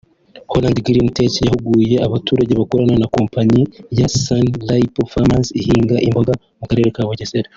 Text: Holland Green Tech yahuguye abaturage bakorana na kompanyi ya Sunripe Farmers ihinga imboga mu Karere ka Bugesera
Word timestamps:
Holland 0.51 0.77
Green 0.85 1.09
Tech 1.15 1.33
yahuguye 1.45 1.95
abaturage 2.07 2.53
bakorana 2.59 2.95
na 3.01 3.09
kompanyi 3.15 3.61
ya 3.99 4.07
Sunripe 4.21 5.01
Farmers 5.11 5.47
ihinga 5.59 5.95
imboga 6.07 6.33
mu 6.59 6.65
Karere 6.69 6.89
ka 6.95 7.03
Bugesera 7.09 7.49